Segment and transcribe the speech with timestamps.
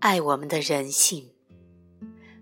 [0.00, 1.30] 爱我们的人性。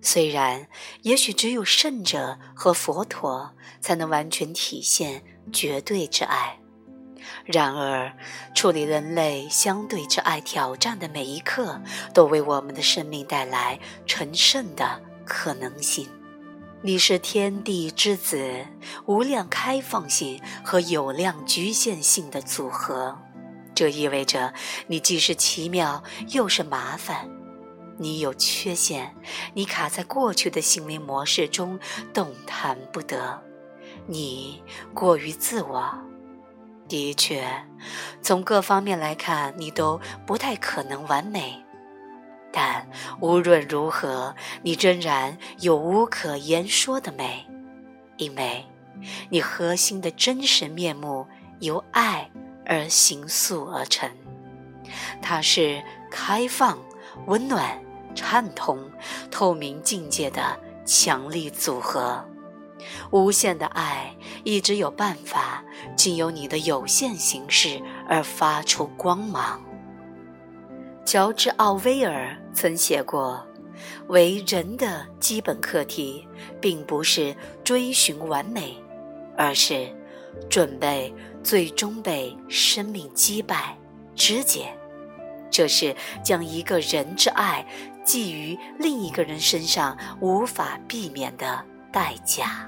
[0.01, 0.69] 虽然，
[1.03, 6.61] 也许只有圣者和佛陀才能完全体现绝对之爱。
[7.45, 8.16] 然而，
[8.55, 11.80] 处理人类相对之爱挑战的每一刻，
[12.14, 16.09] 都为我们的生命带来成圣的可能性。
[16.80, 18.66] 你是天地之子，
[19.06, 23.18] 无量开放性和有量局限性的组合。
[23.75, 24.54] 这意味着
[24.86, 27.29] 你既是奇妙，又是麻烦。
[27.98, 29.15] 你有缺陷，
[29.55, 31.79] 你卡在过去的行为模式中，
[32.15, 33.43] 动弹不得。
[34.06, 34.62] 你
[34.95, 35.93] 过于自我。
[36.89, 37.47] 的确，
[38.23, 41.62] 从各方面来看，你都不太可能完美。
[42.51, 42.89] 但
[43.20, 47.47] 无论如何，你仍然有无可言说的美，
[48.17, 48.65] 因为
[49.28, 51.27] 你核心的真实面目
[51.61, 52.30] 由爱
[52.65, 54.11] 而形塑而成。
[55.20, 56.78] 它是开放、
[57.27, 57.78] 温暖、
[58.18, 58.90] 畅通、
[59.30, 60.41] 透明境界的
[60.84, 62.25] 强力组合。
[63.10, 65.62] 无限的爱一直有办法，
[65.97, 69.62] 经由你的有限形式而发出光芒。
[71.05, 73.47] 乔治·奥威尔曾写过
[74.08, 76.27] ：“为人的基本课题，
[76.60, 78.77] 并不是追寻完美，
[79.36, 79.88] 而是
[80.50, 83.77] 准备最终被生命击败、
[84.14, 84.69] 肢解。
[85.50, 87.66] 这是将一个人之爱
[88.09, 92.67] 寄于另一个人身上无法避免的代价。”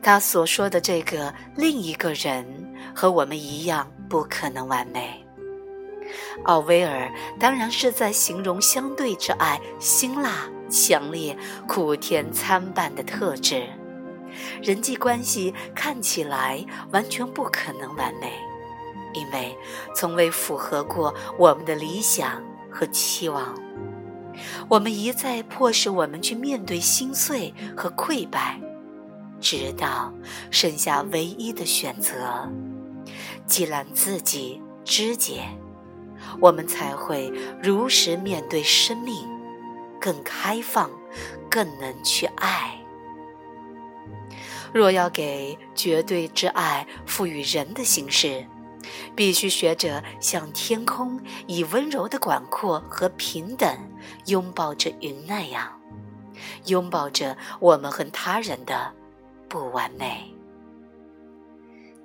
[0.00, 2.46] 他所说的这个另一个人
[2.94, 5.24] 和我们一样不可能完美。
[6.44, 11.36] 奥威尔当然是在形容相对之爱辛辣、强烈、
[11.66, 13.66] 苦甜参半的特质。
[14.62, 18.32] 人际关系看起来完全不可能完美，
[19.14, 19.56] 因为
[19.94, 23.54] 从未符合过我们的理想和期望。
[24.68, 28.58] 我们一再迫使我们去面对心碎和溃败。
[29.40, 30.12] 直到
[30.52, 32.48] 剩下唯一的选择，
[33.44, 35.42] 既然自己肢解，
[36.40, 39.16] 我们才会如实面对生命，
[40.00, 40.88] 更开放，
[41.50, 42.78] 更能去爱。
[44.72, 48.46] 若要给绝对之爱赋予人的形式，
[49.14, 53.76] 必须学着像天空以温柔的广阔和平等
[54.26, 55.80] 拥抱着云那样，
[56.66, 58.92] 拥抱着我们和他人的。
[59.48, 60.34] 不完美。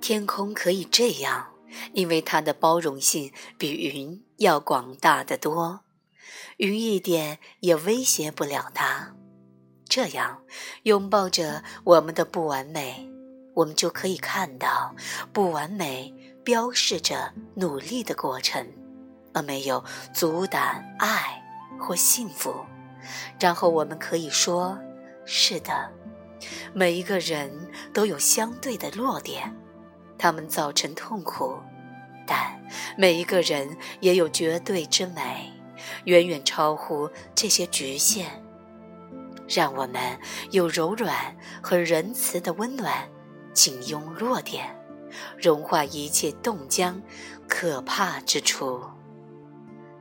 [0.02, 1.54] 天空可以这样，
[1.94, 5.80] 因为它的包容性比云要广大的多，
[6.58, 9.14] 云一点也威胁不了它。
[9.88, 10.42] 这样，
[10.82, 13.08] 拥抱着我们的不完美，
[13.54, 14.94] 我们就可以看到，
[15.32, 16.14] 不完美
[16.48, 18.66] 标示着努力的过程，
[19.34, 21.44] 而没有阻挡爱
[21.78, 22.64] 或幸福。
[23.38, 24.78] 然后，我们可以说
[25.26, 25.90] ：“是的。”
[26.72, 27.50] 每一个人
[27.92, 29.54] 都有相对的弱点，
[30.16, 31.58] 他们造成痛苦，
[32.26, 32.58] 但
[32.96, 35.52] 每一个人也有绝对之美，
[36.04, 38.42] 远远超乎这些局限。
[39.46, 40.18] 让我们
[40.50, 43.06] 有柔软和仁慈的温暖，
[43.52, 44.74] 紧拥弱点，
[45.36, 47.00] 融化一切冻僵、
[47.48, 48.82] 可怕之处。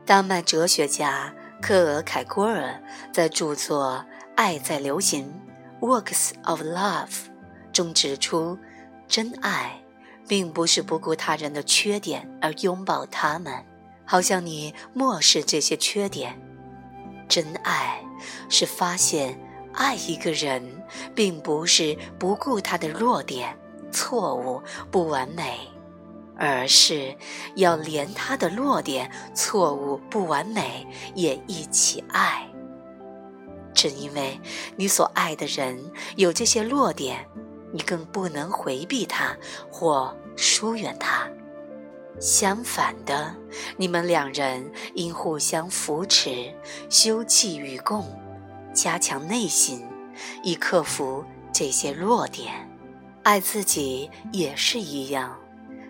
[0.06, 5.26] 丹麦哲学家克尔凯郭尔在著作《爱在流行》。
[5.80, 7.28] Works of Love
[7.72, 8.58] 中指出，
[9.08, 9.80] 真爱
[10.28, 13.64] 并不是不顾他人的缺点而拥抱他们，
[14.04, 16.42] 好像你漠视这些缺点。
[17.30, 18.02] 真爱
[18.50, 19.40] 是发现
[19.74, 20.84] 爱一个人，
[21.14, 23.56] 并不是不顾他的弱点、
[23.92, 24.62] 错误、
[24.92, 25.60] 不完美，
[26.38, 27.16] 而是
[27.56, 32.48] 要连他的弱点、错误、不完美也一起爱。
[33.74, 34.40] 正因为
[34.76, 37.28] 你所爱的人有这些弱点，
[37.72, 39.38] 你更不能回避他
[39.72, 41.28] 或疏远他。
[42.20, 43.36] 相反的，
[43.78, 46.52] 你们两人应互相扶持，
[46.90, 48.04] 休戚与共，
[48.74, 49.86] 加强内心，
[50.42, 51.24] 以克服
[51.54, 52.67] 这些弱点。
[53.28, 55.38] 爱自己也是一样。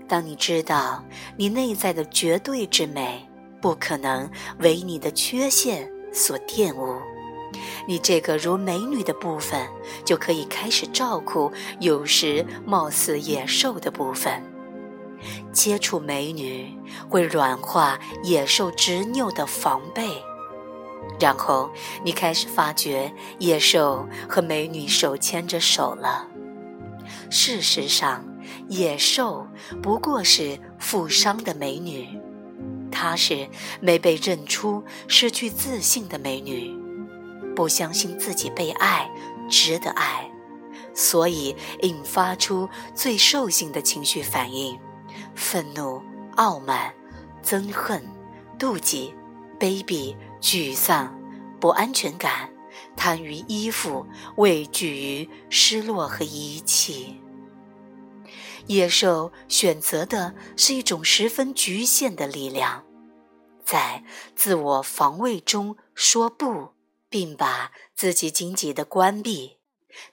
[0.08, 1.04] 当你知道
[1.36, 3.30] 你内在的绝对之美
[3.62, 7.00] 不可能为你的缺陷所玷污。
[7.88, 9.68] 你这个如美女的部分，
[10.04, 14.42] 就可以开始照顾有时貌似野兽的部分。
[15.54, 16.76] 接触美女
[17.08, 20.10] 会软化野兽执拗的防备，
[21.20, 21.70] 然后
[22.04, 26.28] 你开始发觉野兽和美女手牵着手了。
[27.30, 28.26] 事实上，
[28.70, 29.48] 野兽
[29.82, 32.20] 不过是负伤的美女。
[32.92, 33.48] 她是
[33.80, 36.74] 没被认出、失去自信的美女，
[37.56, 39.10] 不相信自己被爱、
[39.50, 40.32] 值得爱，
[40.96, 44.80] 所以引发出最兽性的情绪反应：
[45.36, 46.02] 愤怒、
[46.38, 46.94] 傲慢、
[47.44, 48.02] 憎恨、
[48.58, 49.14] 妒忌、
[49.60, 51.16] 卑鄙、沮丧、
[51.60, 52.50] 不安全感。
[52.96, 57.20] 贪于依附，畏惧于失落和遗弃。
[58.68, 62.84] 野兽选择的是一种十分局限的力量，
[63.64, 64.04] 在
[64.36, 66.74] 自我防卫中说不，
[67.08, 69.58] 并把自己紧紧的关闭。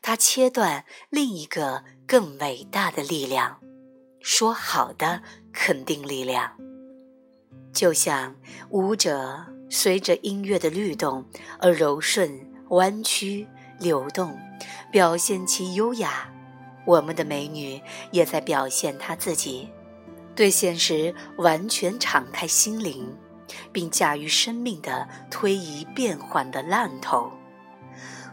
[0.00, 3.60] 它切断另一个更伟大的力量——
[4.22, 5.22] 说好的
[5.52, 6.56] 肯定力量。
[7.72, 8.36] 就像
[8.70, 11.28] 舞者随着音乐的律动
[11.58, 12.53] 而柔顺。
[12.74, 13.46] 弯曲、
[13.78, 14.36] 流动，
[14.90, 16.28] 表现其优雅。
[16.84, 17.80] 我们的美女
[18.10, 19.68] 也在表现她自己，
[20.34, 23.16] 对现实完全敞开心灵，
[23.72, 27.30] 并驾驭生命的推移变幻的浪头。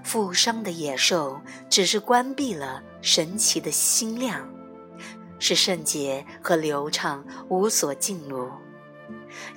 [0.03, 1.39] 负伤的野兽
[1.69, 4.49] 只是关闭了神奇的心量，
[5.37, 8.49] 使圣洁和流畅无所进入。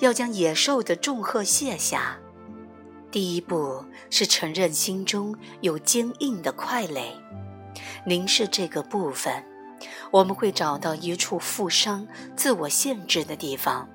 [0.00, 2.18] 要将野兽的重荷卸下。
[3.14, 7.14] 第一步是承认心中有坚硬的块垒，
[8.04, 9.32] 凝视这个部分，
[10.10, 13.88] 我们会找到一处负伤、自我限制的地方。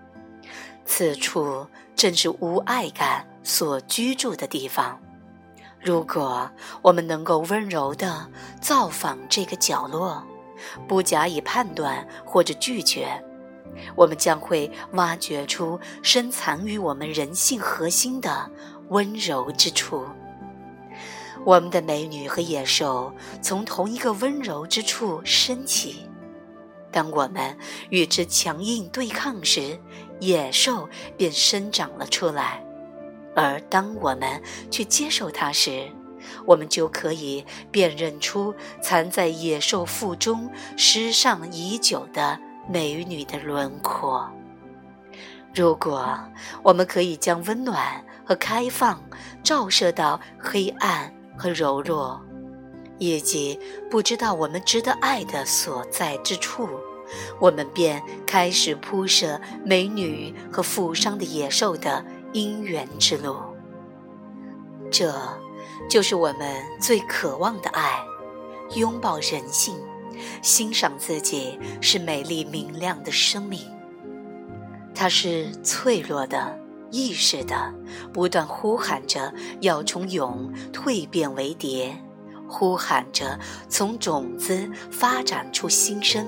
[0.86, 1.68] 此处
[1.98, 4.98] 正是无爱感所居住的地方。
[5.82, 6.50] 如果
[6.82, 8.26] 我们能够温柔地
[8.62, 10.24] 造访这个角落，
[10.88, 13.22] 不加以判断或者拒绝，
[13.96, 18.50] 我们将会挖掘出深藏于我们人性核心的。
[18.90, 20.04] 温柔之处，
[21.46, 26.08] 我们的美女和野兽从同一个温柔之处升起。
[26.92, 27.56] 当我们
[27.92, 29.80] 与之强硬对抗时，
[30.20, 32.64] 野兽便生长了出来；
[33.36, 35.88] 而当我们去接受它时，
[36.48, 42.40] 我们就可以辨认出藏在野兽腹中失上已久的
[42.72, 44.30] 美女的轮廓。
[45.56, 46.18] 如果
[46.62, 49.02] 我们可以将温暖，和开放
[49.44, 52.22] 照射到黑暗和柔弱，
[53.00, 56.70] 以及不知道我们值得爱的所在之处，
[57.40, 63.36] 我们便开始铺设美女和负伤的野兽的姻缘之路。
[64.92, 65.12] 这，
[65.90, 68.00] 就是我们最渴望的爱：
[68.76, 69.76] 拥抱人性，
[70.42, 73.62] 欣赏自己是美丽明亮的生命。
[74.94, 76.58] 它是脆弱的。
[76.92, 77.72] 意识的
[78.12, 79.32] 不断呼喊着
[79.62, 81.96] 要从蛹蜕变为蝶，
[82.48, 86.26] 呼喊着从种子发展出新生。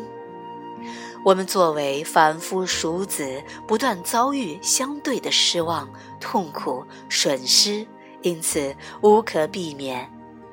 [1.26, 5.90] 我们作为凡夫俗子，不断遭遇相对的失望、
[6.20, 7.84] 痛苦、损失，
[8.22, 10.08] 因此无可避免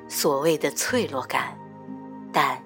[0.07, 1.55] 所谓的脆弱感。
[2.33, 2.59] 但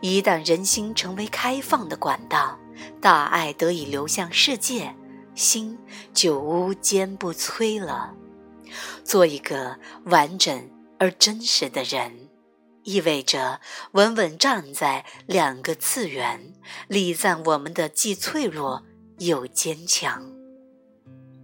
[0.00, 2.58] 一旦人心成为开放的管道，
[3.00, 4.94] 大爱得以流向世界。
[5.34, 5.78] 心
[6.14, 8.14] 就无坚不摧了。
[9.04, 12.30] 做一个完整而真实的人，
[12.84, 13.60] 意味着
[13.92, 16.54] 稳稳站在两个次元，
[16.88, 18.82] 礼赞我们的既脆弱
[19.18, 20.32] 又坚强。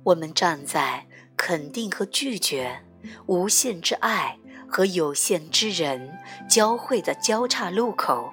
[0.04, 2.82] 我们站在肯定和拒绝、
[3.26, 4.38] 无限之爱
[4.72, 8.32] 和有限之人交汇的交叉路口，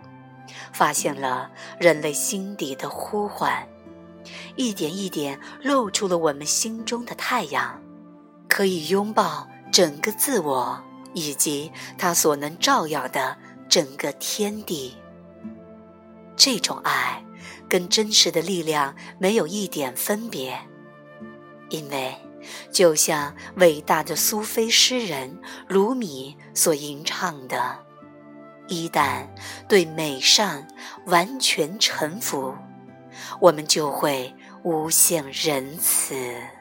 [0.72, 3.68] 发现了人类心底的呼唤。
[4.56, 7.82] 一点一点露出了我们心中的太阳，
[8.48, 10.82] 可以拥抱整个自我
[11.14, 14.96] 以及它所能照耀的整个天地。
[16.38, 17.22] 这种爱
[17.68, 20.58] 跟真实的力量没有一点分别，
[21.70, 22.16] 因为
[22.72, 27.80] 就像伟大的苏菲诗人鲁米所吟唱的
[28.68, 29.28] ：“一旦
[29.68, 30.68] 对美善
[31.06, 32.56] 完全臣服。”
[33.40, 36.59] 我们就会无限仁慈。